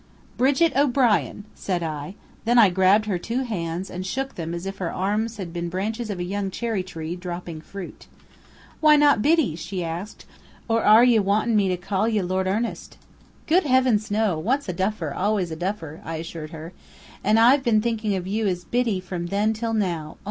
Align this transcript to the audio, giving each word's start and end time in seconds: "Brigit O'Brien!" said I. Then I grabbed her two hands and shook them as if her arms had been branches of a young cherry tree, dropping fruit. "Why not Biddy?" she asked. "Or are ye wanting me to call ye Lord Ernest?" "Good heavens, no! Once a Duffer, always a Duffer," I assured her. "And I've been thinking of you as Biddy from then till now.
"Brigit 0.35 0.75
O'Brien!" 0.75 1.45
said 1.53 1.83
I. 1.83 2.15
Then 2.45 2.57
I 2.57 2.69
grabbed 2.71 3.05
her 3.05 3.19
two 3.19 3.43
hands 3.43 3.87
and 3.87 4.03
shook 4.03 4.33
them 4.33 4.55
as 4.55 4.65
if 4.65 4.77
her 4.79 4.91
arms 4.91 5.37
had 5.37 5.53
been 5.53 5.69
branches 5.69 6.09
of 6.09 6.17
a 6.17 6.23
young 6.23 6.49
cherry 6.49 6.81
tree, 6.81 7.15
dropping 7.15 7.61
fruit. 7.61 8.07
"Why 8.79 8.95
not 8.95 9.21
Biddy?" 9.21 9.55
she 9.55 9.83
asked. 9.83 10.25
"Or 10.67 10.81
are 10.83 11.03
ye 11.03 11.19
wanting 11.19 11.55
me 11.55 11.67
to 11.69 11.77
call 11.77 12.07
ye 12.07 12.19
Lord 12.23 12.47
Ernest?" 12.47 12.97
"Good 13.45 13.65
heavens, 13.65 14.09
no! 14.09 14.39
Once 14.39 14.67
a 14.67 14.73
Duffer, 14.73 15.13
always 15.13 15.51
a 15.51 15.55
Duffer," 15.55 16.01
I 16.03 16.15
assured 16.15 16.49
her. 16.49 16.73
"And 17.23 17.39
I've 17.39 17.63
been 17.63 17.79
thinking 17.79 18.15
of 18.15 18.25
you 18.25 18.47
as 18.47 18.63
Biddy 18.63 18.99
from 18.99 19.27
then 19.27 19.53
till 19.53 19.75
now. 19.75 20.17